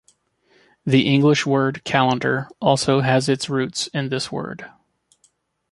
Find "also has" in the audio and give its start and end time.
2.59-3.29